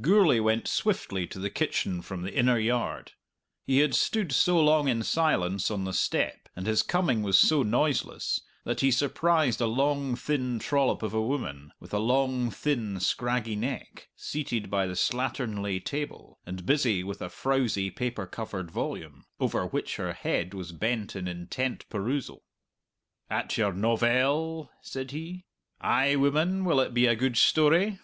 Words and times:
Gourlay 0.00 0.38
went 0.40 0.66
swiftly 0.66 1.26
to 1.26 1.38
the 1.38 1.50
kitchen 1.50 2.00
from 2.00 2.22
the 2.22 2.34
inner 2.34 2.58
yard. 2.58 3.12
He 3.66 3.80
had 3.80 3.94
stood 3.94 4.32
so 4.32 4.58
long 4.58 4.88
in 4.88 5.02
silence 5.02 5.70
on 5.70 5.84
the 5.84 5.92
step, 5.92 6.48
and 6.56 6.66
his 6.66 6.82
coming 6.82 7.22
was 7.22 7.36
so 7.38 7.62
noiseless, 7.62 8.40
that 8.64 8.80
he 8.80 8.90
surprised 8.90 9.60
a 9.60 9.66
long, 9.66 10.16
thin 10.16 10.58
trollop 10.58 11.02
of 11.02 11.12
a 11.12 11.20
woman, 11.20 11.70
with 11.80 11.92
a 11.92 11.98
long, 11.98 12.50
thin, 12.50 12.98
scraggy 12.98 13.56
neck, 13.56 14.08
seated 14.16 14.70
by 14.70 14.86
the 14.86 14.94
slatternly 14.96 15.84
table, 15.84 16.40
and 16.46 16.64
busy 16.64 17.04
with 17.04 17.20
a 17.20 17.28
frowsy 17.28 17.90
paper 17.90 18.24
covered 18.26 18.70
volume, 18.70 19.26
over 19.38 19.66
which 19.66 19.96
her 19.96 20.14
head 20.14 20.54
was 20.54 20.72
bent 20.72 21.14
in 21.14 21.28
intent 21.28 21.86
perusal. 21.90 22.42
"At 23.28 23.58
your 23.58 23.74
novelles?" 23.74 24.68
said 24.80 25.10
he. 25.10 25.44
"Ay, 25.78 26.16
woman; 26.16 26.64
will 26.64 26.80
it 26.80 26.94
be 26.94 27.04
a 27.04 27.14
good 27.14 27.36
story?" 27.36 27.98